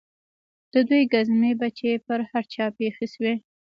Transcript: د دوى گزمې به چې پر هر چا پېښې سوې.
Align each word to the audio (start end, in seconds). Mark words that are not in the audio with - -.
د 0.73 0.75
دوى 0.87 1.01
گزمې 1.13 1.51
به 1.59 1.67
چې 1.77 1.89
پر 2.05 2.19
هر 2.31 2.43
چا 2.53 2.65
پېښې 2.77 3.05
سوې. 3.13 3.33